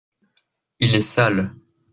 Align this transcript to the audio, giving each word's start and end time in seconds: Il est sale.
Il 0.79 0.95
est 0.95 1.01
sale. 1.01 1.53